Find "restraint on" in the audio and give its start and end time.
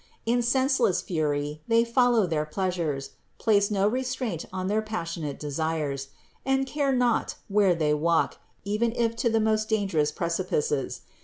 3.87-4.65